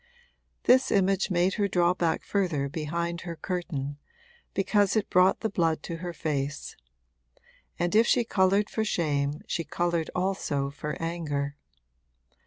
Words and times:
This 0.63 0.89
image 0.89 1.29
made 1.29 1.53
her 1.61 1.67
draw 1.67 1.93
back 1.93 2.23
further 2.23 2.67
behind 2.67 3.21
her 3.21 3.35
curtain, 3.35 3.99
because 4.55 4.95
it 4.95 5.11
brought 5.11 5.41
the 5.41 5.47
blood 5.49 5.83
to 5.83 5.97
her 5.97 6.11
face; 6.11 6.75
and 7.77 7.93
if 7.93 8.07
she 8.07 8.23
coloured 8.23 8.67
for 8.67 8.83
shame 8.83 9.41
she 9.45 9.63
coloured 9.63 10.09
also 10.15 10.71
for 10.71 10.99
anger. 10.99 11.55